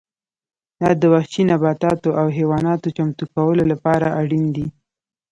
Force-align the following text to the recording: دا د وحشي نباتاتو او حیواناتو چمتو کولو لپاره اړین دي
دا 0.81 0.89
د 1.01 1.03
وحشي 1.13 1.43
نباتاتو 1.51 2.09
او 2.19 2.27
حیواناتو 2.37 2.87
چمتو 2.97 3.23
کولو 3.33 3.63
لپاره 3.71 4.07
اړین 4.21 4.45
دي 4.55 4.67